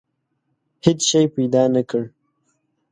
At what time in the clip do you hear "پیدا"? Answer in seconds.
1.35-1.63